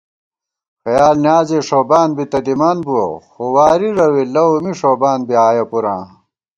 خیال 0.83 1.15
نیازے 1.25 1.59
ݭوبانبی 1.67 2.25
تہ 2.31 2.39
دِمان 2.45 2.77
بُوَہ 2.85 3.05
خو 3.31 3.43
وارِی 3.53 3.89
رَوےلَؤ 3.97 4.51
می 4.63 4.71
ݭوبان 4.79 5.19
بی 5.27 5.35
آیَہ 5.47 5.65
پُراں 5.69 6.01